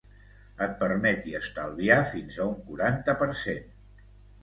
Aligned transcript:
et 0.67 0.73
permeti 0.79 1.35
estalviar 1.41 2.01
fins 2.17 2.41
a 2.47 2.51
un 2.55 2.59
quaranta 2.73 3.19
per 3.25 3.33
cent 3.47 3.73